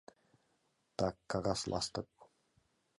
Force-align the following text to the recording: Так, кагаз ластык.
Так, 0.99 1.15
кагаз 1.31 1.61
ластык. 1.71 2.09